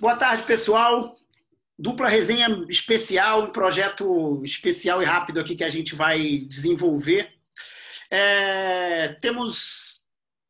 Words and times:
Boa 0.00 0.16
tarde, 0.16 0.44
pessoal. 0.44 1.14
Dupla 1.78 2.08
resenha 2.08 2.48
especial, 2.70 3.44
um 3.44 3.52
projeto 3.52 4.40
especial 4.42 5.02
e 5.02 5.04
rápido 5.04 5.38
aqui 5.38 5.54
que 5.54 5.62
a 5.62 5.68
gente 5.68 5.94
vai 5.94 6.38
desenvolver. 6.38 7.34
É, 8.10 9.08
temos 9.20 10.06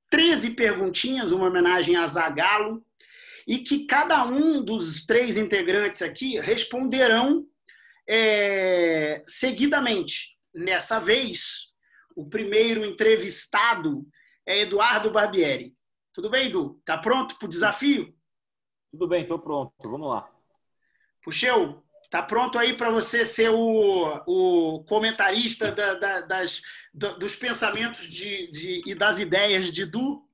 13 0.08 0.50
perguntinhas, 0.50 1.32
uma 1.32 1.48
homenagem 1.48 1.96
a 1.96 2.06
Zagalo, 2.06 2.86
e 3.44 3.58
que 3.58 3.86
cada 3.86 4.24
um 4.24 4.62
dos 4.62 5.04
três 5.04 5.36
integrantes 5.36 6.00
aqui 6.00 6.38
responderão 6.38 7.44
é, 8.08 9.20
seguidamente. 9.26 10.36
Nessa 10.54 11.00
vez, 11.00 11.70
o 12.14 12.24
primeiro 12.24 12.84
entrevistado 12.84 14.06
é 14.46 14.60
Eduardo 14.60 15.10
Barbieri. 15.10 15.74
Tudo 16.14 16.30
bem, 16.30 16.46
Edu? 16.46 16.80
Tá 16.84 16.96
pronto 16.96 17.36
para 17.36 17.46
o 17.46 17.50
desafio? 17.50 18.14
Tudo 18.90 19.08
bem, 19.08 19.22
estou 19.22 19.38
pronto. 19.38 19.72
Vamos 19.82 20.08
lá. 20.12 20.28
Puxeu, 21.22 21.82
tá 22.10 22.22
pronto 22.22 22.58
aí 22.58 22.76
para 22.76 22.90
você 22.90 23.24
ser 23.24 23.50
o, 23.50 24.22
o 24.26 24.84
comentarista 24.84 25.70
da, 25.70 25.94
da, 25.94 26.20
das, 26.22 26.60
dos 26.92 27.36
pensamentos 27.36 28.08
de, 28.08 28.50
de, 28.50 28.82
e 28.86 28.94
das 28.94 29.18
ideias 29.18 29.72
de 29.72 29.84
Du? 29.86 30.26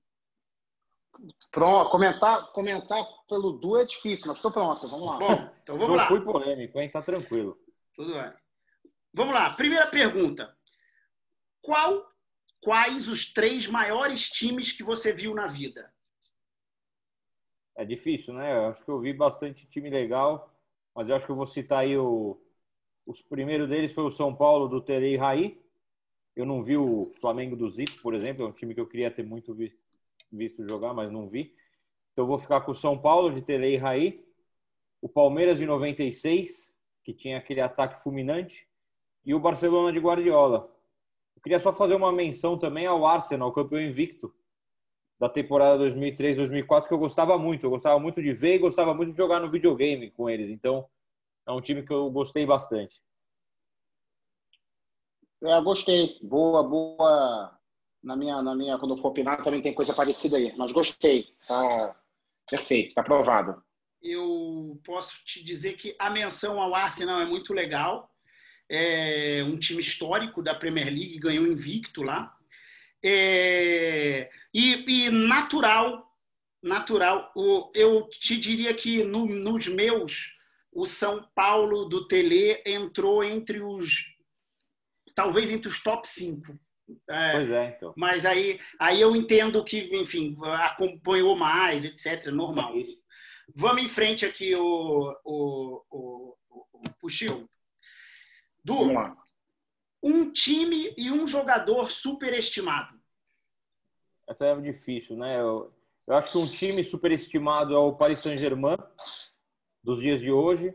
Pronto, 1.51 1.91
comentar, 1.91 2.53
comentar 2.53 3.03
pelo 3.29 3.53
Du 3.53 3.77
é 3.77 3.85
difícil, 3.85 4.27
mas 4.29 4.39
estou 4.39 4.51
pronto. 4.51 4.87
Vamos 4.89 5.07
lá. 5.07 5.19
Bom, 5.19 5.51
então 5.63 5.77
vamos 5.77 5.89
Não 5.91 5.97
lá. 5.97 6.07
fui 6.07 6.21
polêmico, 6.21 6.79
hein? 6.81 6.91
Tá 6.91 7.03
tranquilo. 7.03 7.59
Tudo 7.95 8.13
bem. 8.13 8.33
Vamos 9.13 9.35
lá. 9.35 9.51
Primeira 9.55 9.87
pergunta. 9.87 10.55
Qual, 11.63 12.07
quais 12.61 13.09
os 13.09 13.33
três 13.33 13.67
maiores 13.67 14.29
times 14.29 14.73
que 14.73 14.83
você 14.83 15.13
viu 15.13 15.35
na 15.35 15.47
vida? 15.47 15.93
É 17.77 17.85
difícil, 17.85 18.33
né? 18.33 18.57
Eu 18.57 18.67
acho 18.69 18.83
que 18.85 18.91
eu 18.91 18.99
vi 18.99 19.13
bastante 19.13 19.69
time 19.69 19.91
legal, 19.91 20.51
mas 20.95 21.09
eu 21.09 21.15
acho 21.15 21.27
que 21.27 21.33
eu 21.33 21.37
vou 21.37 21.47
citar 21.47 21.81
aí 21.81 21.97
o, 21.97 22.41
os 23.05 23.21
primeiros 23.21 23.69
deles 23.69 23.93
foi 23.93 24.05
o 24.05 24.11
São 24.11 24.35
Paulo 24.35 24.67
do 24.67 24.81
Tele 24.81 25.13
e 25.13 25.17
Raí. 25.17 25.61
Eu 26.35 26.47
não 26.47 26.63
vi 26.63 26.77
o 26.77 27.05
Flamengo 27.21 27.55
do 27.55 27.71
Zico, 27.71 28.01
por 28.03 28.15
exemplo, 28.15 28.45
é 28.45 28.49
um 28.49 28.53
time 28.53 28.75
que 28.75 28.81
eu 28.81 28.87
queria 28.87 29.11
ter 29.11 29.23
muito 29.23 29.55
visto, 29.55 30.67
jogar, 30.67 30.95
mas 30.95 31.13
não 31.13 31.29
vi. 31.29 31.55
Então 32.13 32.25
eu 32.25 32.29
vou 32.29 32.39
ficar 32.39 32.63
com 32.63 32.73
o 32.73 32.75
São 32.75 32.99
Paulo 32.99 33.31
de 33.31 33.43
Tele 33.43 33.75
e 33.75 33.77
Raí, 33.77 34.27
o 35.03 35.09
Palmeiras 35.09 35.59
de 35.59 35.67
96, 35.67 36.75
que 37.05 37.13
tinha 37.13 37.37
aquele 37.37 37.61
ataque 37.61 38.03
fulminante, 38.03 38.67
e 39.25 39.35
o 39.35 39.41
Barcelona 39.41 39.93
de 39.93 39.99
Guardiola. 39.99 40.75
Eu 41.37 41.43
queria 41.43 41.61
só 41.61 41.73
fazer 41.73 41.95
uma 41.95 42.11
menção 42.11 42.59
também 42.59 42.87
ao 42.87 43.05
Arsenal, 43.05 43.53
campeão 43.53 43.81
invicto 43.81 44.35
da 45.19 45.29
temporada 45.29 45.83
2003-2004, 45.85 46.89
que 46.89 46.95
eu 46.95 46.99
gostava 46.99 47.39
muito. 47.39 47.65
Eu 47.65 47.71
gostava 47.71 47.99
muito 47.99 48.23
de 48.23 48.33
ver 48.33 48.57
e 48.57 48.59
gostava 48.59 48.95
muito 48.95 49.13
de 49.13 49.17
jogar 49.17 49.41
no 49.41 49.51
videogame 49.51 50.11
com 50.11 50.29
eles. 50.29 50.51
Então, 50.51 50.87
é 51.47 51.53
um 51.53 51.61
time 51.61 51.83
que 51.83 51.93
eu 51.93 52.11
gostei 52.11 52.45
bastante. 52.45 53.01
É, 55.43 55.61
gostei. 55.61 56.19
Boa, 56.23 56.63
boa. 56.63 57.59
Na 58.03 58.17
minha, 58.17 58.43
na 58.43 58.55
minha, 58.55 58.79
quando 58.79 58.95
eu 58.95 58.99
for 58.99 59.09
opinar, 59.09 59.43
também 59.43 59.63
tem 59.63 59.75
coisa 59.75 59.95
parecida 59.95 60.37
aí. 60.37 60.55
Mas 60.57 60.73
gostei. 60.73 61.35
Tá 61.47 61.97
perfeito, 62.49 62.95
tá 62.95 63.01
aprovado. 63.01 63.63
Eu 64.03 64.79
posso 64.85 65.25
te 65.25 65.43
dizer 65.43 65.75
que 65.75 65.97
a 65.99 66.11
menção 66.11 66.61
ao 66.61 66.75
Arsenal 66.75 67.21
é 67.21 67.27
muito 67.27 67.53
legal. 67.53 68.11
É 68.69 69.43
um 69.45 69.57
time 69.59 69.81
histórico 69.81 70.43
da 70.43 70.55
Premier 70.55 70.87
League, 70.87 71.19
ganhou 71.19 71.47
invicto 71.47 72.03
lá. 72.03 72.36
É, 73.09 74.29
e, 74.53 75.07
e, 75.07 75.11
natural, 75.11 76.13
natural. 76.61 77.31
O, 77.37 77.71
eu 77.73 78.09
te 78.09 78.37
diria 78.37 78.75
que 78.75 79.05
no, 79.05 79.27
nos 79.27 79.69
meus, 79.69 80.37
o 80.73 80.85
São 80.85 81.23
Paulo 81.33 81.85
do 81.85 82.09
Tele 82.09 82.61
entrou 82.67 83.23
entre 83.23 83.61
os, 83.61 84.13
talvez 85.15 85.53
entre 85.53 85.69
os 85.69 85.81
top 85.81 86.09
5. 86.09 86.59
É, 87.09 87.33
pois 87.33 87.51
é, 87.51 87.75
então. 87.77 87.95
Mas 87.97 88.27
aí, 88.27 88.59
aí 88.79 89.01
eu 89.01 89.15
entendo 89.15 89.63
que, 89.63 89.89
enfim, 89.97 90.37
acompanhou 90.43 91.37
mais, 91.37 91.85
etc. 91.85 92.27
Normal. 92.33 92.77
É 92.77 92.83
Vamos 93.55 93.85
em 93.85 93.89
frente 93.89 94.27
aqui, 94.27 94.53
o, 94.59 95.17
o, 95.25 95.83
o, 95.91 96.37
o 96.51 96.91
Puxil. 96.99 97.49
Du, 98.65 98.93
um 100.03 100.33
time 100.33 100.93
e 100.97 101.11
um 101.11 101.25
jogador 101.25 101.91
superestimado? 101.91 102.96
Essa 104.29 104.47
é 104.47 104.61
difícil, 104.61 105.17
né? 105.17 105.41
Eu, 105.41 105.73
eu 106.07 106.15
acho 106.15 106.33
que 106.33 106.39
um 106.39 106.47
time 106.47 106.83
superestimado 106.83 107.75
é 107.75 107.79
o 107.79 107.95
Paris 107.95 108.19
Saint-Germain 108.19 108.77
dos 109.83 110.01
dias 110.01 110.21
de 110.21 110.33
hoje. 110.33 110.75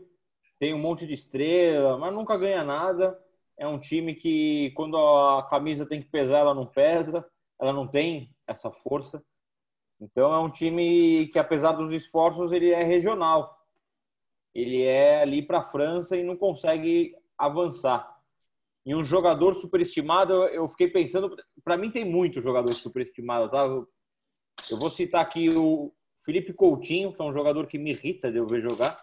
Tem 0.58 0.72
um 0.72 0.78
monte 0.78 1.06
de 1.06 1.14
estrela, 1.14 1.98
mas 1.98 2.14
nunca 2.14 2.36
ganha 2.38 2.64
nada. 2.64 3.18
É 3.58 3.66
um 3.66 3.78
time 3.78 4.14
que, 4.14 4.70
quando 4.74 4.96
a 4.96 5.46
camisa 5.50 5.84
tem 5.84 6.00
que 6.00 6.08
pesar, 6.08 6.38
ela 6.38 6.54
não 6.54 6.66
pesa. 6.66 7.26
Ela 7.60 7.72
não 7.72 7.86
tem 7.86 8.34
essa 8.46 8.70
força. 8.70 9.22
Então, 10.00 10.32
é 10.32 10.38
um 10.38 10.50
time 10.50 11.28
que, 11.28 11.38
apesar 11.38 11.72
dos 11.72 11.92
esforços, 11.92 12.52
ele 12.52 12.70
é 12.70 12.82
regional. 12.82 13.58
Ele 14.54 14.82
é 14.82 15.22
ali 15.22 15.42
para 15.42 15.58
a 15.58 15.64
França 15.64 16.16
e 16.16 16.22
não 16.22 16.36
consegue 16.36 17.14
avançar. 17.38 18.11
E 18.84 18.94
um 18.94 19.04
jogador 19.04 19.54
superestimado, 19.54 20.32
eu 20.48 20.68
fiquei 20.68 20.88
pensando, 20.88 21.36
para 21.62 21.76
mim 21.76 21.90
tem 21.90 22.04
muito 22.04 22.40
jogador 22.40 22.72
superestimado, 22.72 23.48
tá? 23.48 23.64
Eu 23.64 24.78
vou 24.78 24.90
citar 24.90 25.22
aqui 25.22 25.48
o 25.50 25.92
Felipe 26.24 26.52
Coutinho, 26.52 27.12
que 27.12 27.22
é 27.22 27.24
um 27.24 27.32
jogador 27.32 27.66
que 27.66 27.78
me 27.78 27.90
irrita 27.90 28.30
de 28.30 28.38
eu 28.38 28.46
ver 28.46 28.60
jogar. 28.60 29.00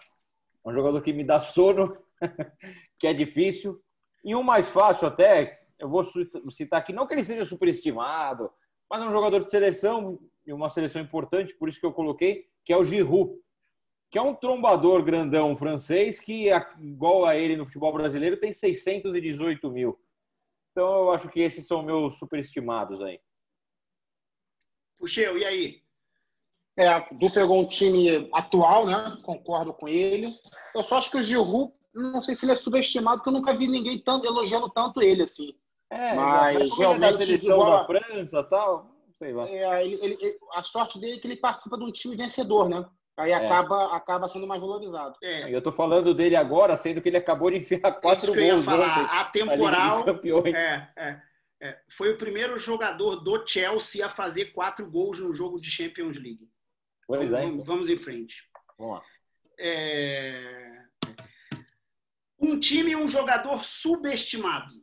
É 0.66 0.69
um 0.69 0.73
jogador 0.73 1.01
que 1.01 1.13
me 1.13 1.23
dá 1.23 1.40
sono, 1.40 1.97
que 3.00 3.07
é 3.07 3.13
difícil. 3.13 3.81
E 4.23 4.35
um 4.35 4.44
mais 4.44 4.69
fácil 4.69 5.07
até, 5.07 5.62
eu 5.79 5.90
vou 5.90 6.03
citar 6.50 6.79
aqui, 6.79 6.91
não 6.91 7.07
que 7.07 7.13
ele 7.13 7.23
seja 7.23 7.46
superestimado, 7.46 8.51
mas 8.90 9.01
é 9.01 9.06
um 9.06 9.11
jogador 9.11 9.41
de 9.41 9.50
seleção, 9.50 10.19
e 10.46 10.51
uma 10.51 10.67
seleção 10.67 11.01
importante, 11.01 11.56
por 11.56 11.69
isso 11.69 11.79
que 11.79 11.85
eu 11.85 11.94
coloquei, 11.94 12.47
que 12.66 12.73
é 12.73 12.78
o 12.78 12.84
Giroud 12.84 13.31
que 14.09 14.18
é 14.18 14.22
um 14.22 14.34
trombador 14.34 15.03
grandão 15.03 15.56
francês 15.56 16.20
que, 16.20 16.50
igual 16.80 17.25
a 17.25 17.36
ele 17.36 17.56
no 17.56 17.66
futebol 17.66 17.94
brasileiro, 17.94 18.40
tem 18.40 18.52
618 18.52 19.70
mil. 19.70 20.00
Então 20.72 21.03
eu 21.03 21.12
acho 21.12 21.30
que 21.30 21.42
esses 21.42 21.68
são 21.68 21.84
meus 21.84 22.18
superestimados 22.18 23.02
aí. 23.02 23.20
Puxeu, 24.97 25.38
e 25.38 25.46
aí? 25.46 25.84
É, 26.78 27.00
Du 27.14 27.31
pegou 27.31 27.59
um 27.59 27.68
time 27.68 28.30
atual, 28.34 28.86
né? 28.86 29.18
Concordo 29.24 29.74
com 29.74 29.88
ele. 29.88 30.28
Eu 30.74 30.84
só 30.84 30.97
acho 30.97 31.12
que 31.12 31.18
o 31.18 31.22
Giroud, 31.22 31.74
não 31.94 32.22
sei 32.22 32.36
se 32.36 32.46
ele 32.46 32.53
é 32.53 32.56
subestimado, 32.56 33.18
porque 33.18 33.30
eu 33.30 33.34
nunca 33.34 33.53
vi 33.53 33.68
ninguém 33.68 34.00
tanto, 34.00 34.26
elogiando 34.26 34.70
tanto 34.70 35.02
ele 35.02 35.24
assim. 35.24 35.53
É, 35.91 36.16
mas 36.16 36.78
realmente. 36.78 37.12
Da 37.12 37.18
seleção 37.18 37.56
igual... 37.56 37.80
da 37.80 37.86
França 37.86 38.44
tal, 38.44 38.96
sei 39.14 39.34
lá. 39.34 39.47
É, 39.50 39.86
ele, 39.86 40.00
ele, 40.02 40.40
a 40.53 40.62
sorte 40.62 41.00
dele 41.00 41.18
é 41.18 41.20
que 41.20 41.28
ele 41.28 41.38
participa 41.38 41.78
de 41.78 41.84
um 41.84 41.91
time 41.91 42.16
vencedor, 42.16 42.70
né? 42.70 42.86
Aí 43.19 43.34
acaba, 43.34 43.84
é. 43.91 43.96
acaba 43.96 44.30
sendo 44.30 44.47
mais 44.47 44.62
valorizado. 44.62 45.18
É. 45.22 45.53
Eu 45.53 45.62
tô 45.62 45.74
falando 45.74 46.13
dele 46.13 46.38
agora, 46.38 46.78
sendo 46.78 47.02
que 47.02 47.09
ele 47.09 47.18
acabou 47.18 47.52
de 47.52 47.57
enfiar 47.57 47.91
quatro 48.00 48.31
Isso 48.31 48.52
gols. 48.52 48.66
falar. 48.66 49.19
A 49.19 49.25
temporal. 49.25 50.06
É, 50.56 50.90
é, 50.96 51.22
é, 51.62 51.81
foi 51.90 52.13
o 52.13 52.18
primeiro 52.18 52.58
jogador 52.58 53.18
do 53.18 53.46
Chelsea 53.46 54.06
a 54.06 54.09
fazer 54.09 54.53
quatro 54.53 54.90
gols 54.90 55.19
no 55.19 55.34
jogo 55.34 55.59
de 55.59 55.69
Champions 55.69 56.18
League. 56.18 56.50
Pois 57.06 57.29
vamos, 57.29 57.34
é. 57.34 57.46
Vamos, 57.46 57.68
vamos 57.68 57.90
em 57.90 57.97
frente. 57.97 58.50
Vamos 58.78 58.96
lá. 58.96 59.03
É... 59.59 60.85
Um 62.40 62.58
time 62.58 62.91
e 62.91 62.96
um 62.96 63.08
jogador 63.08 63.66
subestimado. 63.66 64.74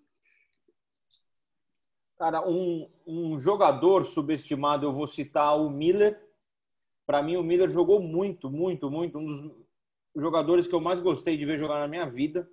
Cara, 2.18 2.46
um, 2.46 2.90
um 3.06 3.38
jogador 3.38 4.04
subestimado, 4.04 4.84
eu 4.84 4.92
vou 4.92 5.06
citar 5.06 5.58
o 5.58 5.70
Miller 5.70 6.25
para 7.06 7.22
mim, 7.22 7.36
o 7.36 7.42
Miller 7.42 7.70
jogou 7.70 8.00
muito, 8.00 8.50
muito, 8.50 8.90
muito. 8.90 9.18
Um 9.18 9.24
dos 9.24 9.52
jogadores 10.16 10.66
que 10.66 10.74
eu 10.74 10.80
mais 10.80 11.00
gostei 11.00 11.36
de 11.36 11.46
ver 11.46 11.56
jogar 11.56 11.78
na 11.78 11.86
minha 11.86 12.04
vida. 12.04 12.48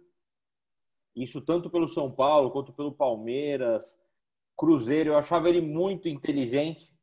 Isso 1.15 1.41
tanto 1.41 1.69
pelo 1.69 1.87
São 1.87 2.11
Paulo 2.11 2.51
quanto 2.51 2.71
pelo 2.71 2.91
Palmeiras, 2.91 3.99
Cruzeiro. 4.55 5.09
Eu 5.09 5.17
achava 5.17 5.49
ele 5.49 5.59
muito 5.59 6.07
inteligente 6.07 6.93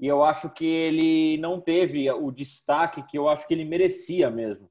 e 0.00 0.06
eu 0.06 0.24
acho 0.24 0.50
que 0.50 0.64
ele 0.64 1.36
não 1.38 1.60
teve 1.60 2.10
o 2.10 2.30
destaque 2.30 3.02
que 3.02 3.18
eu 3.18 3.28
acho 3.28 3.46
que 3.46 3.52
ele 3.52 3.64
merecia 3.64 4.30
mesmo. 4.30 4.70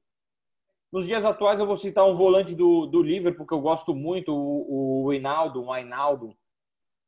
Nos 0.92 1.06
dias 1.06 1.24
atuais, 1.24 1.60
eu 1.60 1.66
vou 1.66 1.76
citar 1.76 2.08
um 2.08 2.14
volante 2.14 2.54
do, 2.54 2.86
do 2.86 3.02
Liverpool 3.02 3.46
que 3.46 3.54
eu 3.54 3.60
gosto 3.60 3.94
muito, 3.94 4.32
o, 4.32 5.02
o 5.02 5.04
Wijnaldum, 5.04 5.66
o 5.66 5.70
Wijnaldum 5.70 6.34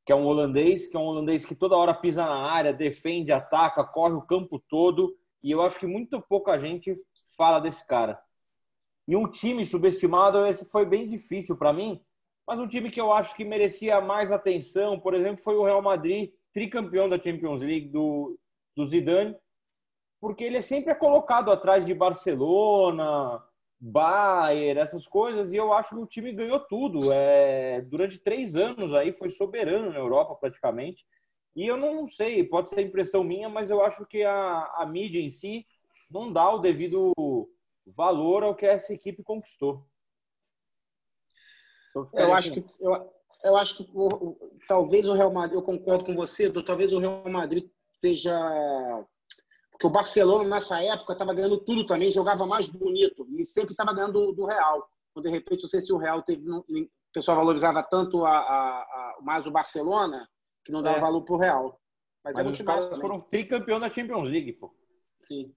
que 0.09 0.13
é 0.13 0.17
um 0.17 0.25
holandês, 0.25 0.87
que 0.87 0.97
é 0.97 0.99
um 0.99 1.05
holandês 1.05 1.45
que 1.45 1.55
toda 1.55 1.77
hora 1.77 1.93
pisa 1.93 2.25
na 2.25 2.51
área, 2.51 2.73
defende, 2.73 3.31
ataca, 3.31 3.85
corre 3.85 4.15
o 4.15 4.23
campo 4.23 4.59
todo. 4.59 5.15
E 5.43 5.51
eu 5.51 5.61
acho 5.61 5.79
que 5.79 5.87
muito 5.87 6.19
pouca 6.23 6.57
gente 6.57 6.97
fala 7.37 7.61
desse 7.61 7.87
cara. 7.87 8.19
E 9.07 9.15
um 9.15 9.29
time 9.29 9.67
subestimado, 9.67 10.47
esse 10.47 10.65
foi 10.71 10.87
bem 10.87 11.07
difícil 11.07 11.59
para 11.59 11.75
mim, 11.75 12.01
mas 12.47 12.59
um 12.59 12.67
time 12.67 12.91
que 12.91 12.99
eu 12.99 13.13
acho 13.13 13.37
que 13.37 13.45
merecia 13.45 14.01
mais 14.01 14.33
atenção, 14.33 14.99
por 14.99 15.13
exemplo, 15.13 15.45
foi 15.45 15.57
o 15.57 15.65
Real 15.65 15.83
Madrid, 15.83 16.33
tricampeão 16.55 17.07
da 17.07 17.21
Champions 17.21 17.61
League 17.61 17.91
do, 17.91 18.41
do 18.75 18.87
Zidane. 18.87 19.37
porque 20.19 20.43
ele 20.43 20.63
sempre 20.63 20.91
é 20.91 20.95
colocado 20.95 21.51
atrás 21.51 21.85
de 21.85 21.93
Barcelona, 21.93 23.45
Bayern, 23.81 24.81
essas 24.81 25.07
coisas, 25.07 25.53
e 25.53 25.57
eu 25.57 25.73
acho 25.73 25.91
que 25.91 26.03
o 26.03 26.07
time 26.07 26.33
ganhou 26.33 26.61
tudo. 26.61 27.13
É, 27.13 27.81
durante 27.83 28.19
três 28.19 28.57
anos 28.57 28.93
aí 28.93 29.13
foi 29.13 29.31
soberano 29.31 29.91
na 29.91 29.99
Europa 29.99 30.35
praticamente. 30.35 31.07
E 31.55 31.67
eu 31.67 31.77
não 31.77 32.09
sei, 32.09 32.45
pode 32.45 32.71
ser 32.71 32.81
impressão 32.81 33.25
minha, 33.25 33.49
mas 33.49 33.71
eu 33.71 33.83
acho 33.83 34.07
que 34.07 34.23
a, 34.23 34.65
a 34.77 34.87
mídia 34.87 35.21
em 35.21 35.31
si 35.31 35.67
não 36.11 36.33
dá 36.33 36.51
o 36.51 36.59
devido 36.59 37.13
valor 37.87 38.43
ao 38.43 38.55
que 38.55 38.67
essa 38.67 38.93
equipe 38.93 39.23
conquistou. 39.23 39.85
Eu 42.15 42.33
acho 42.33 42.53
que 42.53 42.65
eu, 42.81 43.13
eu 43.45 43.57
acho 43.57 43.77
que 43.77 43.91
o, 43.95 44.37
talvez 44.69 45.07
o 45.09 45.15
Real 45.15 45.33
Madrid, 45.33 45.57
eu 45.57 45.63
concordo 45.63 46.05
com 46.05 46.15
você, 46.15 46.51
talvez 46.63 46.93
o 46.93 46.99
Real 46.99 47.23
Madrid 47.29 47.69
seja 48.01 49.05
porque 49.79 49.87
o 49.87 49.91
Barcelona 49.91 50.43
nessa 50.43 50.83
época 50.83 51.13
estava 51.13 51.33
ganhando 51.33 51.57
tudo 51.59 51.87
também, 51.87 52.11
jogava 52.11 52.45
mais 52.45 52.67
bonito 52.67 53.25
e 53.39 53.47
sempre 53.47 53.71
estava 53.71 53.95
ganhando 53.95 54.33
do 54.33 54.45
Real. 54.45 54.91
Então, 55.13 55.23
de 55.23 55.31
repente, 55.31 55.63
não 55.63 55.69
sei 55.69 55.81
se 55.81 55.93
o 55.93 55.99
Real 55.99 56.21
teve, 56.23 56.51
o 56.51 56.65
pessoal 57.15 57.37
valorizava 57.37 57.81
tanto 57.85 58.25
a, 58.25 58.39
a, 58.39 58.81
a 58.81 59.19
mais 59.23 59.47
o 59.47 59.53
Barcelona 59.53 60.29
que 60.65 60.73
não 60.73 60.83
dava 60.83 60.99
é. 60.99 61.01
valor 61.01 61.23
para 61.23 61.35
o 61.35 61.39
Real. 61.39 61.81
Mas, 62.25 62.35
é 62.35 62.39
Mas 62.39 62.41
é 62.41 62.43
muito 62.43 62.59
os 62.59 62.67
caras 62.67 63.01
foram 63.01 63.21
tricampeão 63.21 63.79
da 63.79 63.89
Champions 63.89 64.29
League, 64.29 64.53
pô. 64.55 64.75
Sim 65.21 65.55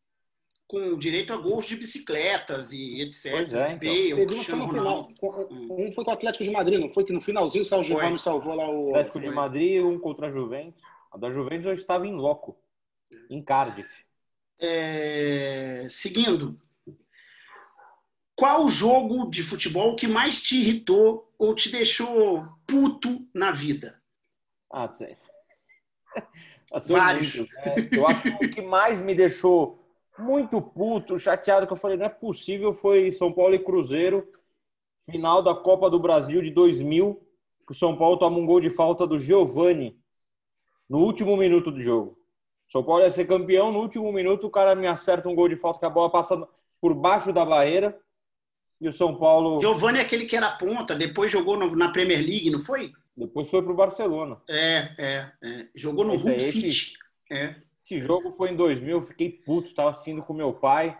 com 0.67 0.97
direito 0.97 1.33
a 1.33 1.35
gols 1.35 1.65
de 1.65 1.75
bicicletas 1.75 2.71
e 2.71 3.01
etc. 3.01 3.31
Pois 3.33 3.53
é, 3.53 3.73
então. 3.73 3.89
Bale, 3.89 4.13
um, 4.13 4.41
foi 4.41 4.55
no 4.55 4.69
final, 4.69 5.09
um 5.69 5.91
foi 5.91 6.05
com 6.05 6.11
o 6.11 6.13
Atlético 6.13 6.45
de 6.45 6.51
Madrid, 6.51 6.79
não 6.79 6.89
foi 6.89 7.03
que 7.03 7.11
no 7.11 7.19
finalzinho 7.19 7.63
o 7.63 7.67
Sérgio 7.67 7.97
Ramos 7.97 8.21
salvou 8.21 8.55
lá 8.55 8.69
o... 8.69 8.87
Atlético 8.91 9.19
foi. 9.19 9.21
de 9.21 9.35
Madrid, 9.35 9.83
um 9.83 9.99
contra 9.99 10.27
a 10.27 10.31
Juventus. 10.31 10.81
A 11.11 11.17
da 11.17 11.29
Juventus 11.29 11.65
eu 11.65 11.73
estava 11.73 12.07
em 12.07 12.15
loco, 12.15 12.57
em 13.29 13.43
Cardiff. 13.43 13.91
É... 14.61 15.87
Seguindo, 15.89 16.59
qual 18.35 18.69
jogo 18.69 19.29
de 19.29 19.43
futebol 19.43 19.95
que 19.95 20.07
mais 20.07 20.41
te 20.41 20.55
irritou 20.55 21.31
ou 21.37 21.53
te 21.53 21.69
deixou 21.69 22.47
puto 22.65 23.27
na 23.33 23.51
vida? 23.51 24.01
Ah, 24.71 24.91
sei. 24.93 25.17
Vários. 26.87 27.35
Muito, 27.35 27.53
né? 27.53 27.89
Eu 27.91 28.07
acho 28.07 28.23
que 28.23 28.45
o 28.45 28.51
que 28.51 28.61
mais 28.61 29.01
me 29.01 29.13
deixou 29.13 29.81
muito 30.17 30.61
puto, 30.61 31.19
chateado, 31.19 31.67
que 31.67 31.73
eu 31.73 31.77
falei, 31.77 31.97
não 31.97 32.05
é 32.05 32.09
possível, 32.09 32.71
foi 32.71 33.11
São 33.11 33.31
Paulo 33.33 33.55
e 33.55 33.59
Cruzeiro, 33.59 34.27
final 35.09 35.41
da 35.41 35.53
Copa 35.53 35.89
do 35.89 35.99
Brasil 35.99 36.41
de 36.41 36.51
2000, 36.51 37.21
que 37.65 37.73
o 37.73 37.75
São 37.75 37.97
Paulo 37.97 38.17
toma 38.17 38.37
um 38.37 38.45
gol 38.45 38.59
de 38.59 38.69
falta 38.69 39.05
do 39.05 39.19
Giovani 39.19 39.99
no 40.89 40.99
último 40.99 41.35
minuto 41.35 41.71
do 41.71 41.81
jogo. 41.81 42.20
São 42.71 42.81
Paulo 42.81 43.03
ia 43.03 43.11
ser 43.11 43.27
campeão, 43.27 43.69
no 43.69 43.79
último 43.79 44.09
minuto 44.13 44.47
o 44.47 44.49
cara 44.49 44.73
me 44.73 44.87
acerta 44.87 45.27
um 45.27 45.35
gol 45.35 45.49
de 45.49 45.57
falta, 45.57 45.79
que 45.79 45.85
a 45.85 45.89
bola 45.89 46.09
passa 46.09 46.47
por 46.79 46.95
baixo 46.95 47.33
da 47.33 47.43
barreira, 47.43 47.99
e 48.79 48.87
o 48.87 48.93
São 48.93 49.17
Paulo... 49.17 49.59
Giovani 49.59 49.99
é 49.99 50.01
aquele 50.01 50.25
que 50.25 50.37
era 50.37 50.55
ponta, 50.55 50.95
depois 50.95 51.29
jogou 51.29 51.57
na 51.75 51.91
Premier 51.91 52.19
League, 52.19 52.49
não 52.49 52.59
foi? 52.59 52.93
Depois 53.15 53.49
foi 53.49 53.61
pro 53.61 53.75
Barcelona. 53.75 54.41
É, 54.49 54.89
é, 54.97 55.31
é. 55.43 55.67
Jogou 55.75 56.05
no 56.05 56.13
Hull 56.13 56.39
City. 56.39 56.93
É. 57.29 57.55
Esse 57.77 57.99
jogo 57.99 58.31
foi 58.31 58.51
em 58.51 58.55
2000, 58.55 58.97
eu 58.97 59.01
fiquei 59.01 59.29
puto, 59.29 59.73
tava 59.73 59.89
assistindo 59.89 60.21
com 60.21 60.33
meu 60.33 60.53
pai. 60.53 60.97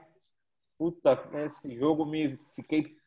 Puta, 0.77 1.18
esse 1.45 1.73
jogo 1.77 2.06
me 2.06 2.35
fiquei. 2.53 2.97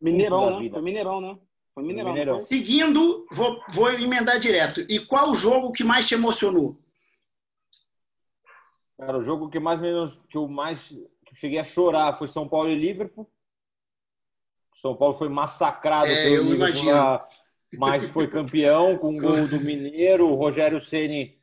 Mineirão, 0.00 0.58
né? 0.58 0.68
Foi 0.68 0.82
Mineirão, 0.82 1.20
né? 1.20 1.38
Foi 1.72 1.84
Mineirão. 1.84 2.10
Mineirão. 2.10 2.40
Seguindo, 2.40 3.24
vou, 3.30 3.60
vou 3.72 3.92
emendar 3.92 4.40
direto. 4.40 4.80
E 4.88 4.98
qual 4.98 5.30
o 5.30 5.36
jogo 5.36 5.70
que 5.70 5.84
mais 5.84 6.08
te 6.08 6.14
emocionou? 6.14 6.76
Cara, 9.00 9.16
o 9.16 9.22
jogo 9.22 9.48
que 9.48 9.58
mais 9.58 9.80
que 10.28 10.36
eu 10.36 10.46
mais 10.46 10.88
que 10.88 11.32
eu 11.32 11.34
cheguei 11.34 11.58
a 11.58 11.64
chorar 11.64 12.12
foi 12.18 12.28
São 12.28 12.46
Paulo 12.46 12.68
e 12.68 12.74
Liverpool. 12.74 13.26
São 14.74 14.94
Paulo 14.94 15.14
foi 15.14 15.30
massacrado 15.30 16.06
é, 16.06 16.24
pelo 16.24 16.36
eu 16.36 16.52
Liverpool, 16.52 17.20
mas 17.78 18.06
foi 18.10 18.28
campeão 18.28 18.98
com 18.98 19.16
o 19.16 19.20
gol 19.20 19.48
do 19.48 19.58
Mineiro. 19.58 20.28
O 20.28 20.34
Rogério 20.34 20.78
Ceni 20.80 21.38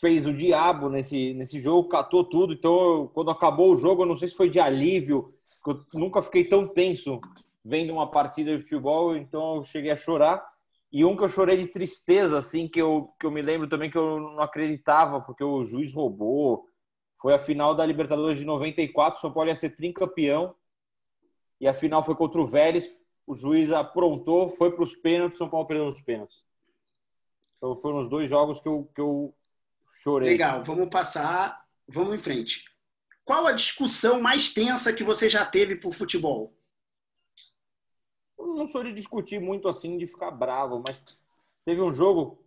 fez 0.00 0.24
o 0.24 0.32
diabo 0.32 0.88
nesse, 0.88 1.34
nesse 1.34 1.58
jogo, 1.58 1.88
catou 1.88 2.22
tudo. 2.22 2.52
Então, 2.52 3.10
quando 3.12 3.32
acabou 3.32 3.72
o 3.72 3.76
jogo, 3.76 4.02
eu 4.02 4.06
não 4.06 4.16
sei 4.16 4.28
se 4.28 4.36
foi 4.36 4.48
de 4.48 4.60
alívio, 4.60 5.34
eu 5.66 5.84
nunca 5.94 6.22
fiquei 6.22 6.44
tão 6.44 6.66
tenso 6.66 7.18
vendo 7.64 7.92
uma 7.92 8.08
partida 8.08 8.56
de 8.56 8.62
futebol, 8.62 9.16
então 9.16 9.56
eu 9.56 9.62
cheguei 9.64 9.90
a 9.90 9.96
chorar. 9.96 10.48
E 10.92 11.04
um 11.04 11.16
que 11.16 11.22
eu 11.22 11.28
chorei 11.28 11.56
de 11.56 11.68
tristeza, 11.68 12.38
assim, 12.38 12.66
que 12.68 12.80
eu, 12.80 13.14
que 13.18 13.24
eu 13.24 13.30
me 13.30 13.40
lembro 13.40 13.68
também 13.68 13.90
que 13.90 13.98
eu 13.98 14.18
não 14.18 14.40
acreditava, 14.40 15.20
porque 15.20 15.44
o 15.44 15.64
juiz 15.64 15.92
roubou. 15.94 16.66
Foi 17.20 17.34
a 17.34 17.38
final 17.38 17.74
da 17.74 17.86
Libertadores 17.86 18.38
de 18.38 18.44
94, 18.44 19.18
o 19.18 19.20
São 19.20 19.32
Paulo 19.32 19.50
ia 19.50 19.56
ser 19.56 19.76
tricampeão. 19.76 20.54
E 21.60 21.68
a 21.68 21.74
final 21.74 22.02
foi 22.02 22.14
contra 22.14 22.40
o 22.40 22.46
Vélez, 22.46 22.86
o 23.26 23.34
juiz 23.34 23.70
aprontou, 23.70 24.48
foi 24.48 24.72
para 24.72 24.82
os 24.82 24.96
pênaltis, 24.96 25.38
São 25.38 25.48
Paulo 25.48 25.66
perdeu 25.66 25.86
os 25.86 26.00
pênaltis. 26.00 26.42
Então 27.58 27.74
foram 27.76 27.98
os 27.98 28.08
dois 28.08 28.28
jogos 28.28 28.58
que 28.60 28.66
eu, 28.66 28.90
que 28.94 29.00
eu 29.00 29.34
Chorei. 30.00 30.30
Legal, 30.30 30.64
vamos 30.64 30.88
passar, 30.88 31.62
vamos 31.86 32.14
em 32.14 32.18
frente. 32.18 32.64
Qual 33.22 33.46
a 33.46 33.52
discussão 33.52 34.18
mais 34.18 34.52
tensa 34.52 34.94
que 34.94 35.04
você 35.04 35.28
já 35.28 35.44
teve 35.44 35.76
por 35.76 35.92
futebol? 35.92 36.56
Não 38.60 38.66
sou 38.66 38.84
de 38.84 38.92
discutir 38.92 39.40
muito 39.40 39.68
assim, 39.68 39.96
de 39.96 40.06
ficar 40.06 40.30
bravo, 40.30 40.84
mas 40.86 41.02
teve 41.64 41.80
um 41.80 41.90
jogo 41.90 42.44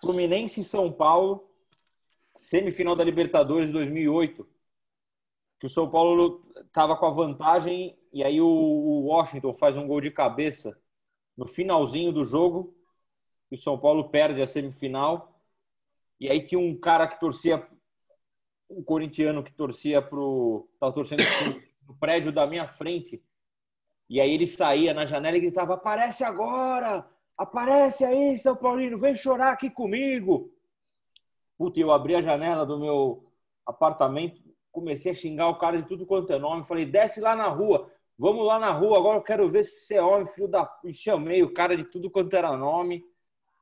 Fluminense 0.00 0.62
e 0.62 0.64
São 0.64 0.90
Paulo, 0.90 1.46
semifinal 2.34 2.96
da 2.96 3.04
Libertadores 3.04 3.66
de 3.66 3.74
2008, 3.74 4.48
que 5.58 5.66
o 5.66 5.68
São 5.68 5.90
Paulo 5.90 6.42
estava 6.56 6.96
com 6.96 7.04
a 7.04 7.10
vantagem 7.10 7.98
e 8.10 8.24
aí 8.24 8.40
o 8.40 9.02
Washington 9.08 9.52
faz 9.52 9.76
um 9.76 9.86
gol 9.86 10.00
de 10.00 10.10
cabeça 10.10 10.80
no 11.36 11.46
finalzinho 11.46 12.10
do 12.12 12.24
jogo 12.24 12.74
e 13.50 13.56
o 13.56 13.60
São 13.60 13.78
Paulo 13.78 14.08
perde 14.08 14.40
a 14.40 14.46
semifinal 14.46 15.38
e 16.18 16.30
aí 16.30 16.42
tinha 16.42 16.58
um 16.58 16.74
cara 16.74 17.06
que 17.06 17.20
torcia, 17.20 17.68
um 18.70 18.82
corintiano 18.82 19.44
que 19.44 19.52
torcia 19.52 20.00
pro. 20.00 20.66
Tava 20.80 20.94
torcendo 20.94 21.22
no 21.86 21.94
prédio 21.94 22.32
da 22.32 22.46
minha 22.46 22.66
frente. 22.66 23.22
E 24.10 24.20
aí 24.20 24.34
ele 24.34 24.46
saía 24.46 24.92
na 24.92 25.06
janela 25.06 25.36
e 25.36 25.40
gritava: 25.40 25.74
Aparece 25.74 26.24
agora! 26.24 27.08
Aparece 27.38 28.04
aí, 28.04 28.36
São 28.36 28.56
Paulino, 28.56 28.98
vem 28.98 29.14
chorar 29.14 29.52
aqui 29.52 29.70
comigo. 29.70 30.52
Puta, 31.56 31.78
eu 31.78 31.92
abri 31.92 32.16
a 32.16 32.20
janela 32.20 32.66
do 32.66 32.78
meu 32.78 33.32
apartamento, 33.64 34.42
comecei 34.72 35.12
a 35.12 35.14
xingar 35.14 35.48
o 35.48 35.58
cara 35.58 35.80
de 35.80 35.86
tudo 35.86 36.04
quanto 36.04 36.32
é 36.32 36.38
nome. 36.40 36.64
Falei: 36.64 36.84
desce 36.84 37.20
lá 37.20 37.36
na 37.36 37.46
rua, 37.46 37.88
vamos 38.18 38.44
lá 38.44 38.58
na 38.58 38.72
rua, 38.72 38.98
agora 38.98 39.18
eu 39.18 39.22
quero 39.22 39.48
ver 39.48 39.64
se 39.64 39.86
você 39.86 39.94
é 39.94 40.02
homem, 40.02 40.26
filho 40.26 40.48
da. 40.48 40.68
E 40.84 40.92
chamei 40.92 41.44
o 41.44 41.54
cara 41.54 41.76
de 41.76 41.84
tudo 41.84 42.10
quanto 42.10 42.34
era 42.34 42.56
nome. 42.56 43.04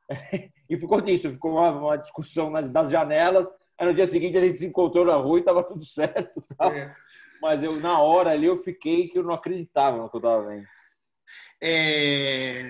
e 0.68 0.78
ficou 0.78 1.02
nisso, 1.02 1.30
ficou 1.30 1.52
uma, 1.52 1.70
uma 1.70 1.96
discussão 1.96 2.48
nas, 2.48 2.70
das 2.70 2.90
janelas. 2.90 3.46
Aí 3.76 3.86
no 3.86 3.94
dia 3.94 4.06
seguinte 4.06 4.38
a 4.38 4.40
gente 4.40 4.56
se 4.56 4.66
encontrou 4.66 5.04
na 5.04 5.14
rua 5.14 5.36
e 5.36 5.40
estava 5.40 5.62
tudo 5.62 5.84
certo. 5.84 6.42
É. 6.72 6.94
Mas 7.40 7.62
eu, 7.62 7.78
na 7.78 8.00
hora 8.00 8.30
ali, 8.30 8.46
eu 8.46 8.56
fiquei 8.56 9.08
que 9.08 9.18
eu 9.18 9.22
não 9.22 9.34
acreditava 9.34 9.96
no 9.96 10.08
que 10.08 10.16
eu 10.16 10.18
estava 10.18 10.46
vendo. 10.46 10.66
É... 11.60 12.62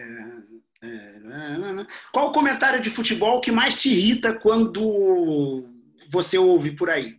É... 0.83 1.87
Qual 2.13 2.29
o 2.29 2.33
comentário 2.33 2.81
de 2.81 2.91
futebol 2.91 3.41
que 3.41 3.51
mais 3.51 3.75
te 3.81 3.91
irrita 3.91 4.39
quando 4.39 5.65
você 6.11 6.39
ouve 6.39 6.77
por 6.77 6.89
aí? 6.89 7.19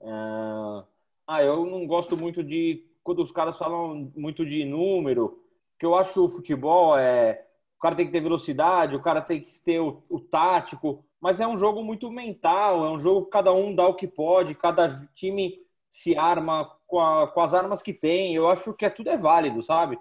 É, 0.00 0.84
ah, 1.28 1.42
eu 1.42 1.64
não 1.64 1.86
gosto 1.86 2.16
muito 2.16 2.42
de 2.42 2.84
quando 3.04 3.22
os 3.22 3.30
caras 3.30 3.56
falam 3.56 4.12
muito 4.16 4.44
de 4.44 4.64
número, 4.64 5.44
que 5.78 5.86
eu 5.86 5.94
acho 5.94 6.14
que 6.14 6.18
o 6.18 6.28
futebol 6.28 6.98
é 6.98 7.46
cara 7.82 7.96
tem 7.96 8.06
que 8.06 8.12
ter 8.12 8.20
velocidade, 8.20 8.94
o 8.94 9.02
cara 9.02 9.20
tem 9.20 9.40
que 9.40 9.50
ter 9.60 9.80
o, 9.80 10.04
o, 10.08 10.20
tático, 10.20 11.04
mas 11.20 11.40
é 11.40 11.46
um 11.46 11.58
jogo 11.58 11.82
muito 11.82 12.08
mental, 12.12 12.84
é 12.86 12.90
um 12.92 13.00
jogo 13.00 13.24
que 13.24 13.32
cada 13.32 13.52
um 13.52 13.74
dá 13.74 13.88
o 13.88 13.94
que 13.94 14.06
pode, 14.06 14.54
cada 14.54 14.88
time 15.16 15.58
se 15.92 16.16
arma 16.16 16.74
com, 16.86 16.98
a, 16.98 17.28
com 17.28 17.40
as 17.42 17.52
armas 17.52 17.82
que 17.82 17.92
tem. 17.92 18.34
Eu 18.34 18.48
acho 18.48 18.72
que 18.72 18.86
é, 18.86 18.88
tudo 18.88 19.10
é 19.10 19.16
válido, 19.18 19.62
sabe? 19.62 19.98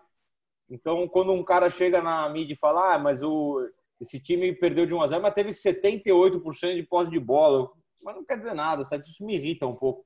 Então, 0.69 1.05
quando 1.05 1.33
um 1.33 1.43
cara 1.43 1.69
chega 1.69 2.01
na 2.01 2.29
mídia 2.29 2.53
e 2.53 2.57
fala, 2.57 2.95
ah, 2.95 2.97
mas 2.97 3.21
o, 3.21 3.59
esse 3.99 4.17
time 4.17 4.55
perdeu 4.55 4.85
de 4.85 4.93
1 4.93 5.01
a 5.01 5.07
0 5.07 5.21
mas 5.21 5.33
teve 5.33 5.49
78% 5.49 6.75
de 6.75 6.83
posse 6.83 7.11
de 7.11 7.19
bola, 7.19 7.69
mas 8.01 8.15
não 8.15 8.23
quer 8.23 8.37
dizer 8.37 8.53
nada, 8.53 8.85
sabe? 8.85 9.03
Isso 9.03 9.25
me 9.25 9.35
irrita 9.35 9.67
um 9.67 9.75
pouco. 9.75 10.05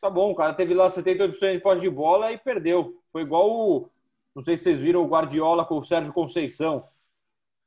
Tá 0.00 0.08
bom, 0.08 0.30
o 0.30 0.34
cara 0.36 0.54
teve 0.54 0.74
lá 0.74 0.88
78% 0.88 1.54
de 1.54 1.58
posse 1.58 1.80
de 1.80 1.90
bola 1.90 2.30
e 2.30 2.38
perdeu. 2.38 3.02
Foi 3.08 3.22
igual 3.22 3.50
o, 3.50 3.90
não 4.32 4.44
sei 4.44 4.56
se 4.56 4.62
vocês 4.62 4.78
viram 4.80 5.02
o 5.02 5.08
Guardiola 5.08 5.64
com 5.64 5.78
o 5.78 5.84
Sérgio 5.84 6.12
Conceição. 6.12 6.86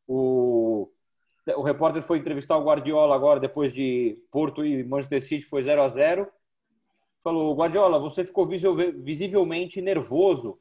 O, 0.08 0.90
o 1.58 1.62
repórter 1.62 2.02
foi 2.02 2.20
entrevistar 2.20 2.56
o 2.56 2.64
Guardiola 2.64 3.14
agora, 3.14 3.38
depois 3.38 3.74
de 3.74 4.18
Porto 4.32 4.66
e 4.66 4.82
Manchester 4.86 5.22
City, 5.22 5.44
foi 5.44 5.62
0 5.62 5.82
a 5.82 5.90
0 5.90 6.32
Falou, 7.26 7.56
Guardiola, 7.56 7.98
você 7.98 8.24
ficou 8.24 8.48
visivelmente 8.48 9.82
nervoso 9.82 10.60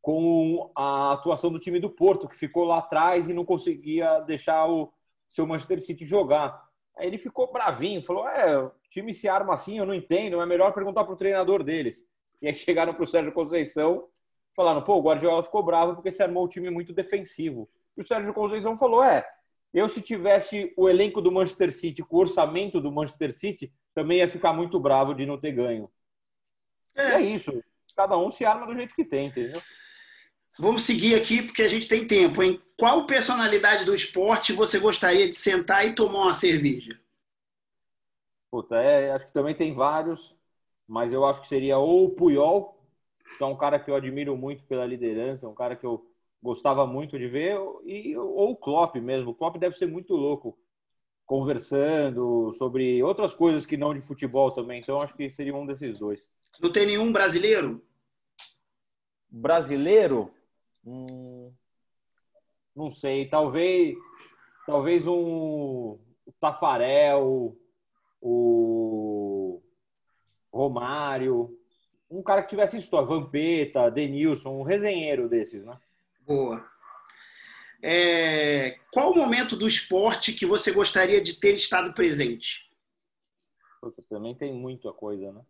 com 0.00 0.72
a 0.74 1.12
atuação 1.12 1.52
do 1.52 1.58
time 1.58 1.78
do 1.78 1.90
Porto, 1.90 2.26
que 2.26 2.34
ficou 2.34 2.64
lá 2.64 2.78
atrás 2.78 3.28
e 3.28 3.34
não 3.34 3.44
conseguia 3.44 4.20
deixar 4.20 4.66
o 4.70 4.90
seu 5.28 5.46
Manchester 5.46 5.82
City 5.82 6.06
jogar. 6.06 6.66
Aí 6.96 7.06
ele 7.08 7.18
ficou 7.18 7.52
bravinho, 7.52 8.02
falou: 8.02 8.26
É, 8.26 8.58
o 8.58 8.72
time 8.88 9.12
se 9.12 9.28
arma 9.28 9.52
assim, 9.52 9.76
eu 9.76 9.84
não 9.84 9.92
entendo, 9.92 10.40
é 10.40 10.46
melhor 10.46 10.72
perguntar 10.72 11.04
pro 11.04 11.14
treinador 11.14 11.62
deles. 11.62 12.08
E 12.40 12.48
aí 12.48 12.54
chegaram 12.54 12.94
pro 12.94 13.06
Sérgio 13.06 13.30
Conceição, 13.30 14.08
falaram: 14.54 14.80
Pô, 14.80 14.94
o 14.96 15.02
Guardiola 15.02 15.42
ficou 15.42 15.62
bravo 15.62 15.94
porque 15.94 16.10
se 16.10 16.22
armou 16.22 16.46
o 16.46 16.48
time 16.48 16.70
muito 16.70 16.94
defensivo. 16.94 17.68
E 17.94 18.00
o 18.00 18.06
Sérgio 18.06 18.32
Conceição 18.32 18.78
falou: 18.78 19.04
É, 19.04 19.28
eu 19.74 19.90
se 19.90 20.00
tivesse 20.00 20.72
o 20.74 20.88
elenco 20.88 21.20
do 21.20 21.30
Manchester 21.30 21.70
City 21.70 22.02
com 22.02 22.16
o 22.16 22.20
orçamento 22.20 22.80
do 22.80 22.90
Manchester 22.90 23.30
City, 23.30 23.70
também 23.96 24.18
ia 24.18 24.28
ficar 24.28 24.52
muito 24.52 24.78
bravo 24.78 25.14
de 25.14 25.24
não 25.24 25.38
ter 25.38 25.52
ganho. 25.52 25.90
É, 26.94 27.14
é 27.14 27.20
isso. 27.22 27.50
Cada 27.96 28.18
um 28.18 28.30
se 28.30 28.44
arma 28.44 28.66
do 28.66 28.74
jeito 28.74 28.94
que 28.94 29.06
tem, 29.06 29.28
entendeu? 29.28 29.58
Vamos 30.58 30.82
seguir 30.82 31.14
aqui 31.14 31.40
porque 31.40 31.62
a 31.62 31.68
gente 31.68 31.88
tem 31.88 32.06
tempo, 32.06 32.42
hein? 32.42 32.60
Qual 32.76 33.06
personalidade 33.06 33.86
do 33.86 33.94
esporte 33.94 34.52
você 34.52 34.78
gostaria 34.78 35.26
de 35.26 35.34
sentar 35.34 35.86
e 35.86 35.94
tomar 35.94 36.24
uma 36.24 36.34
cerveja? 36.34 37.00
Puta, 38.50 38.76
é, 38.76 39.12
acho 39.12 39.28
que 39.28 39.32
também 39.32 39.54
tem 39.54 39.72
vários, 39.72 40.34
mas 40.86 41.10
eu 41.14 41.24
acho 41.24 41.40
que 41.40 41.48
seria 41.48 41.78
ou 41.78 42.04
o 42.04 42.10
Puyol, 42.10 42.76
que 43.38 43.42
é 43.42 43.46
um 43.46 43.56
cara 43.56 43.80
que 43.80 43.90
eu 43.90 43.96
admiro 43.96 44.36
muito 44.36 44.62
pela 44.64 44.84
liderança, 44.84 45.48
um 45.48 45.54
cara 45.54 45.74
que 45.74 45.86
eu 45.86 46.06
gostava 46.42 46.86
muito 46.86 47.18
de 47.18 47.28
ver, 47.28 47.58
e, 47.86 48.14
ou 48.14 48.50
o 48.50 48.56
Klopp 48.56 48.96
mesmo. 48.96 49.30
O 49.30 49.34
Klopp 49.34 49.56
deve 49.56 49.74
ser 49.74 49.86
muito 49.86 50.14
louco 50.14 50.58
conversando 51.26 52.52
sobre 52.54 53.02
outras 53.02 53.34
coisas 53.34 53.66
que 53.66 53.76
não 53.76 53.92
de 53.92 54.00
futebol 54.00 54.52
também. 54.52 54.80
Então 54.80 55.02
acho 55.02 55.14
que 55.14 55.30
seria 55.30 55.54
um 55.54 55.66
desses 55.66 55.98
dois. 55.98 56.30
Não 56.60 56.72
tem 56.72 56.86
nenhum 56.86 57.12
brasileiro? 57.12 57.84
Brasileiro? 59.28 60.30
Hum, 60.84 61.52
não 62.74 62.90
sei, 62.90 63.28
talvez 63.28 63.96
talvez 64.66 65.06
um 65.06 65.98
Tafarel, 66.40 67.56
o 68.20 69.62
Romário, 70.52 71.56
um 72.10 72.22
cara 72.22 72.42
que 72.42 72.48
tivesse 72.48 72.76
história, 72.76 73.06
Vampeta, 73.06 73.90
Denilson, 73.90 74.58
um 74.58 74.62
resenheiro 74.62 75.28
desses, 75.28 75.64
né? 75.64 75.78
Boa. 76.26 76.64
É, 77.88 78.80
qual 78.90 79.12
o 79.12 79.16
momento 79.16 79.56
do 79.56 79.64
esporte 79.64 80.32
que 80.32 80.44
você 80.44 80.72
gostaria 80.72 81.20
de 81.20 81.38
ter 81.38 81.54
estado 81.54 81.94
presente? 81.94 82.68
também 84.08 84.34
tem 84.34 84.52
muita 84.52 84.92
coisa, 84.92 85.30
né? 85.30 85.40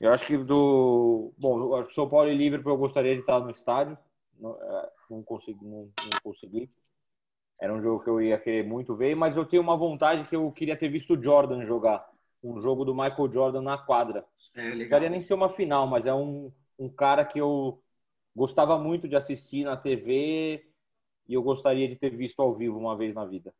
Eu 0.00 0.10
acho 0.10 0.24
que 0.24 0.38
do. 0.38 1.34
Bom, 1.36 1.74
acho 1.74 1.90
que 1.90 1.94
São 1.94 2.08
Paulo 2.08 2.30
e 2.30 2.34
Liverpool 2.34 2.72
eu 2.72 2.78
gostaria 2.78 3.14
de 3.14 3.20
estar 3.20 3.40
no 3.40 3.50
estádio. 3.50 3.98
Não, 4.40 4.52
é, 4.52 4.90
não 5.10 5.22
consegui, 5.22 5.62
não, 5.66 5.82
não, 5.82 6.20
consegui. 6.22 6.70
Era 7.60 7.74
um 7.74 7.82
jogo 7.82 8.02
que 8.02 8.08
eu 8.08 8.22
ia 8.22 8.38
querer 8.38 8.64
muito 8.64 8.94
ver, 8.94 9.14
mas 9.14 9.36
eu 9.36 9.44
tenho 9.44 9.60
uma 9.60 9.76
vontade 9.76 10.26
que 10.30 10.36
eu 10.36 10.50
queria 10.52 10.78
ter 10.78 10.88
visto 10.88 11.12
o 11.12 11.22
Jordan 11.22 11.62
jogar. 11.62 12.10
Um 12.42 12.58
jogo 12.58 12.86
do 12.86 12.94
Michael 12.94 13.30
Jordan 13.30 13.60
na 13.60 13.76
quadra. 13.76 14.24
É. 14.54 14.74
Não 14.74 14.88
queria 14.88 15.10
nem 15.10 15.20
ser 15.20 15.34
uma 15.34 15.50
final, 15.50 15.86
mas 15.86 16.06
é 16.06 16.14
um, 16.14 16.50
um 16.78 16.88
cara 16.88 17.22
que 17.22 17.38
eu 17.38 17.82
gostava 18.34 18.78
muito 18.78 19.06
de 19.06 19.14
assistir 19.14 19.64
na 19.64 19.76
TV 19.76 20.66
e 21.28 21.34
eu 21.34 21.42
gostaria 21.42 21.88
de 21.88 21.96
ter 21.96 22.10
visto 22.10 22.40
ao 22.40 22.54
vivo 22.54 22.78
uma 22.78 22.96
vez 22.96 23.14
na 23.14 23.24
vida. 23.24 23.54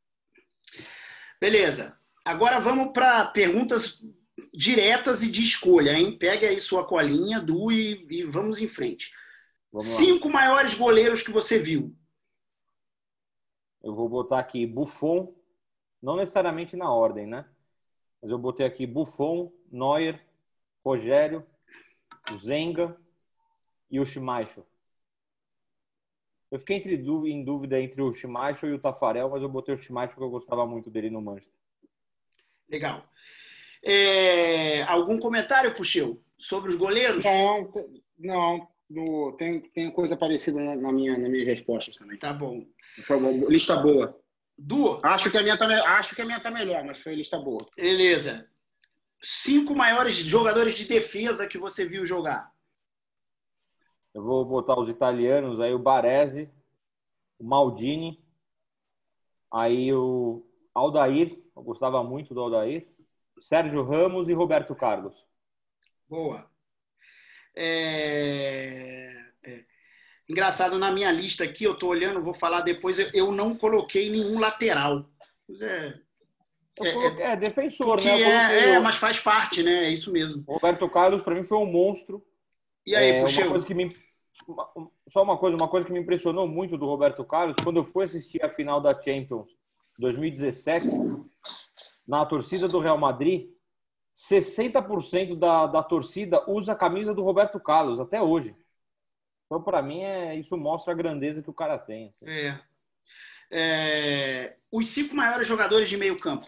Beleza. 1.41 1.99
Agora 2.25 2.59
vamos 2.59 2.93
para 2.93 3.27
perguntas 3.27 4.03
diretas 4.53 5.23
e 5.23 5.31
de 5.31 5.43
escolha, 5.43 5.93
hein? 5.93 6.17
Pegue 6.19 6.47
aí 6.47 6.61
sua 6.61 6.85
colinha, 6.85 7.41
Du, 7.41 7.71
e, 7.71 8.07
e 8.11 8.25
vamos 8.25 8.61
em 8.61 8.69
frente. 8.69 9.13
Vamos 9.73 9.87
Cinco 9.87 10.29
maiores 10.29 10.75
goleiros 10.75 11.23
que 11.23 11.31
você 11.31 11.59
viu. 11.59 11.95
Eu 13.83 13.95
vou 13.95 14.09
botar 14.09 14.41
aqui 14.41 14.67
Buffon, 14.67 15.35
não 16.03 16.17
necessariamente 16.17 16.77
na 16.77 16.91
ordem, 16.91 17.27
né? 17.27 17.47
Mas 18.21 18.31
eu 18.31 18.39
botei 18.39 18.67
aqui 18.67 18.87
Buffon, 18.87 19.53
Neuer, 19.71 20.21
Rogério, 20.85 21.47
Zenga 22.39 22.97
e 23.91 24.01
o 24.01 24.07
Schmeichel. 24.07 24.67
Eu 26.57 26.61
fiquei 26.61 26.77
entre, 26.77 26.95
em 26.95 27.45
dúvida 27.45 27.79
entre 27.79 28.01
o 28.01 28.11
Schmeichel 28.15 28.71
e 28.71 28.73
o 28.73 28.79
Tafarel, 28.79 29.29
mas 29.29 29.43
eu 29.43 29.49
botei 29.49 29.75
o 29.75 29.79
Schmeichel 29.79 30.15
porque 30.15 30.25
eu 30.25 30.31
gostava 30.31 30.67
muito 30.67 30.91
dele 30.91 31.11
no 31.11 31.21
Manchester. 31.21 31.53
Legal. 32.67 33.05
É, 33.85 34.83
algum 34.85 35.19
comentário, 35.19 35.75
Puxeu, 35.75 36.19
sobre 36.39 36.71
os 36.71 36.77
goleiros? 36.77 37.23
Não, 37.23 37.71
não. 38.19 38.69
No, 38.89 39.33
tem, 39.37 39.61
tem 39.61 39.91
coisa 39.91 40.17
parecida 40.17 40.59
na, 40.59 40.77
na, 40.77 40.93
minha, 40.93 41.19
nas 41.19 41.29
minhas 41.29 41.47
respostas 41.47 41.95
também. 41.95 42.19
Tá 42.19 42.33
bom. 42.33 42.65
Foi 43.03 43.19
lista 43.49 43.77
boa. 43.77 44.19
Duas. 44.57 45.05
Acho 45.05 45.31
que 45.31 45.37
a 45.37 45.43
minha 45.43 45.59
tá, 45.59 45.67
acho 45.99 46.17
que 46.17 46.23
a 46.23 46.25
minha 46.25 46.41
tá 46.41 46.51
melhor, 46.51 46.83
mas 46.85 47.03
foi 47.03 47.15
lista 47.15 47.39
boa. 47.39 47.67
Beleza. 47.77 48.49
Cinco 49.21 49.75
maiores 49.75 50.15
jogadores 50.15 50.75
de 50.75 50.87
defesa 50.87 51.47
que 51.47 51.59
você 51.59 51.85
viu 51.85 52.07
jogar. 52.07 52.51
Eu 54.17 54.23
vou 54.23 54.47
botar 54.47 54.81
os 54.81 54.89
italianos 54.89 55.61
aí, 55.61 55.75
o 55.75 55.79
Baresi, 55.79 56.49
o 57.39 57.45
Maldini, 57.45 58.19
aí 59.53 59.93
o 59.93 60.43
Aldair, 60.75 61.39
eu 61.55 61.63
gostava 61.63 62.03
muito 62.03 62.33
do 62.33 62.41
Aldair, 62.41 62.89
Sérgio 63.39 63.83
Ramos 63.83 64.31
e 64.31 64.33
Roberto 64.33 64.75
Carlos. 64.75 65.15
Boa. 66.09 66.51
É... 67.55 69.13
É. 69.45 69.65
Engraçado, 70.27 70.79
na 70.79 70.91
minha 70.91 71.13
lista 71.13 71.45
aqui, 71.45 71.65
eu 71.65 71.77
tô 71.77 71.89
olhando, 71.89 72.23
vou 72.23 72.33
falar 72.33 72.63
depois, 72.63 72.99
eu 73.15 73.31
não 73.31 73.55
coloquei 73.55 74.09
nenhum 74.09 74.41
lateral. 74.41 75.11
É, 75.63 75.93
é, 76.81 77.33
é, 77.33 77.37
defensor, 77.37 78.03
né? 78.03 78.23
É, 78.23 78.69
é, 78.71 78.79
mas 78.79 78.97
faz 78.97 79.21
parte, 79.21 79.63
né? 79.63 79.85
É 79.85 79.91
isso 79.91 80.11
mesmo. 80.11 80.43
Roberto 80.49 80.89
Carlos, 80.89 81.21
para 81.21 81.35
mim, 81.35 81.45
foi 81.45 81.59
um 81.59 81.71
monstro. 81.71 82.25
E 82.87 82.95
aí, 82.95 83.11
é? 83.11 83.25
Uma 83.25 83.49
coisa 83.49 83.67
que 83.67 83.75
me, 83.75 83.97
só 85.09 85.23
uma 85.23 85.37
coisa, 85.37 85.57
uma 85.57 85.69
coisa 85.69 85.87
que 85.87 85.93
me 85.93 86.01
impressionou 86.01 86.47
muito 86.47 86.79
do 86.79 86.87
Roberto 86.87 87.25
Carlos, 87.25 87.57
quando 87.63 87.79
eu 87.79 87.85
fui 87.85 88.05
assistir 88.05 88.45
a 88.45 88.51
final 88.51 88.81
da 88.81 88.95
Champions 88.95 89.49
2017, 89.99 90.89
na 92.07 92.25
torcida 92.25 92.69
do 92.69 92.79
Real 92.79 92.99
Madrid, 92.99 93.51
60% 94.15 95.37
da, 95.37 95.67
da 95.67 95.83
torcida 95.83 96.49
usa 96.49 96.73
a 96.73 96.77
camisa 96.77 97.13
do 97.13 97.23
Roberto 97.23 97.59
Carlos 97.59 97.99
até 97.99 98.23
hoje. 98.23 98.57
Então, 99.47 99.63
para 99.63 99.83
mim, 99.83 100.03
é, 100.03 100.35
isso 100.37 100.57
mostra 100.57 100.93
a 100.93 100.97
grandeza 100.97 101.43
que 101.43 101.51
o 101.51 101.55
cara 101.55 101.79
tem. 101.79 102.15
Assim. 102.23 102.31
É. 102.31 102.61
é. 103.51 104.57
Os 104.73 104.89
cinco 104.89 105.15
maiores 105.15 105.47
jogadores 105.47 105.89
de 105.89 105.97
meio 105.97 106.19
campo. 106.19 106.47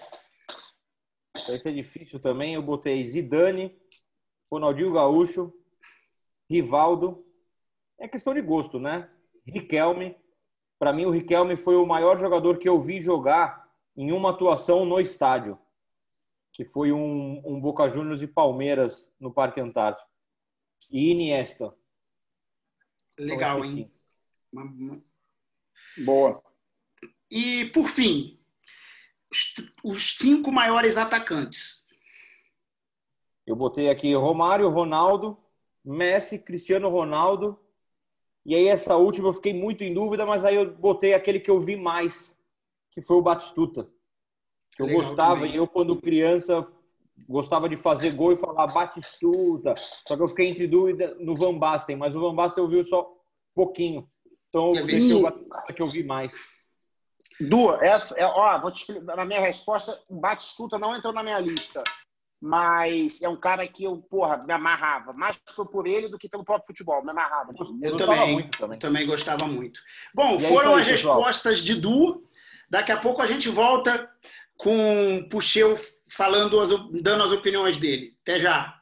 Vai 1.47 1.59
ser 1.59 1.73
difícil 1.73 2.19
também. 2.19 2.55
Eu 2.55 2.63
botei 2.63 3.05
Zidane, 3.05 3.77
Ronaldinho 4.51 4.93
Gaúcho, 4.93 5.53
Rivaldo. 6.49 7.25
É 7.99 8.09
questão 8.09 8.33
de 8.33 8.41
gosto, 8.41 8.79
né? 8.79 9.11
Riquelme. 9.47 10.17
Para 10.79 10.93
mim, 10.93 11.05
o 11.05 11.11
Riquelme 11.11 11.57
foi 11.57 11.77
o 11.77 11.87
maior 11.87 12.17
jogador 12.17 12.59
que 12.59 12.69
eu 12.69 12.81
vi 12.81 13.01
jogar 13.01 13.69
em 13.97 14.13
uma 14.13 14.31
atuação 14.31 14.85
no 14.85 15.01
estádio, 15.01 15.59
que 16.53 16.65
foi 16.65 16.93
um, 16.93 17.43
um 17.45 17.61
Boca 17.61 17.89
Juniors 17.89 18.23
e 18.23 18.29
Palmeiras 18.29 19.13
no 19.19 19.33
Parque 19.33 19.61
Antártico. 19.61 20.09
E 20.91 21.11
Iniesta. 21.11 21.75
Legal, 23.19 23.65
então, 23.65 23.71
hein? 23.71 25.05
Boa. 26.05 26.41
E, 27.31 27.67
por 27.67 27.89
fim, 27.89 28.41
os, 29.31 29.55
os 29.83 30.17
cinco 30.17 30.53
maiores 30.53 30.97
atacantes. 30.97 31.85
Eu 33.45 33.57
botei 33.57 33.91
aqui 33.91 34.15
Romário, 34.15 34.69
Ronaldo, 34.69 35.37
Messi, 35.89 36.39
Cristiano 36.39 36.91
Ronaldo. 36.91 37.59
E 38.45 38.55
aí 38.55 38.69
essa 38.69 38.97
última 38.97 39.29
eu 39.29 39.33
fiquei 39.33 39.55
muito 39.55 39.83
em 39.83 39.95
dúvida, 39.95 40.27
mas 40.27 40.45
aí 40.45 40.57
eu 40.57 40.71
botei 40.75 41.15
aquele 41.15 41.41
que 41.41 41.51
eu 41.51 41.61
vi 41.61 41.77
mais, 41.77 42.39
que 42.91 43.01
foi 43.01 43.17
o 43.17 43.23
Batistuta. 43.23 43.89
Que 44.77 44.83
eu 44.83 44.87
Legal 44.87 45.03
gostava, 45.03 45.35
também. 45.37 45.55
e 45.55 45.57
eu 45.57 45.67
quando 45.67 45.97
criança 45.97 46.67
gostava 47.29 47.69
de 47.69 47.77
fazer 47.77 48.15
gol 48.15 48.33
e 48.33 48.37
falar 48.37 48.67
Batistuta. 48.67 49.75
Só 49.77 50.15
que 50.15 50.23
eu 50.23 50.29
fiquei 50.29 50.49
entre 50.49 50.67
dúvida 50.67 51.17
no 51.19 51.35
Van 51.35 51.59
Basten, 51.59 51.97
mas 51.97 52.15
o 52.15 52.21
Van 52.21 52.35
Basten 52.35 52.63
eu 52.63 52.69
vi 52.69 52.85
só 52.85 53.11
pouquinho. 53.55 54.09
Então 54.49 54.71
eu 54.73 54.87
deixei 54.87 55.15
o 55.15 55.23
Batistuta 55.23 55.73
que 55.73 55.83
eu 55.83 55.89
vi 55.89 56.05
mais. 56.05 56.33
Du, 57.41 57.73
essa, 57.77 58.15
é, 58.17 58.27
ó, 58.27 58.61
vou 58.61 58.71
te 58.71 58.81
explicar, 58.81 59.17
na 59.17 59.25
minha 59.25 59.41
resposta, 59.41 60.01
o 60.09 60.17
Batistuta 60.17 60.79
não 60.79 60.95
entrou 60.95 61.13
na 61.13 61.23
minha 61.23 61.39
lista 61.39 61.83
mas 62.41 63.21
é 63.21 63.29
um 63.29 63.37
cara 63.37 63.67
que 63.67 63.85
eu, 63.85 63.97
porra, 63.97 64.39
me 64.39 64.53
amarrava. 64.53 65.13
Mais 65.13 65.37
por 65.73 65.87
ele 65.87 66.09
do 66.09 66.19
que 66.19 66.29
pelo 66.29 66.45
próprio 66.45 66.69
futebol, 66.69 67.03
me 67.03 67.11
amarrava. 67.11 67.53
Eu, 67.59 67.91
eu 67.91 67.97
também, 67.97 68.33
muito 68.33 68.59
também. 68.59 68.79
também 68.79 69.07
gostava 69.07 69.47
muito. 69.47 69.81
Bom, 70.15 70.37
e 70.37 70.41
foram 70.41 70.77
aí, 70.77 70.83
as 70.83 70.89
pessoal. 70.89 71.17
respostas 71.17 71.61
de 71.61 71.75
Du. 71.75 72.25
Daqui 72.71 72.93
a 72.93 72.97
pouco 72.97 73.21
a 73.23 73.27
gente 73.27 73.49
volta 73.49 74.09
com 74.57 75.19
o 75.19 75.29
Puxeu 75.29 75.75
falando, 76.11 76.59
dando 77.01 77.23
as 77.23 77.33
opiniões 77.33 77.77
dele. 77.77 78.17
Até 78.23 78.39
já. 78.39 78.78